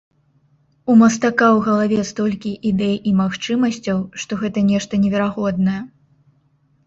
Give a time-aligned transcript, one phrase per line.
[0.91, 5.77] У мастака ў галаве столькі ідэй і магчымасцяў, што гэта нешта неверагоднае.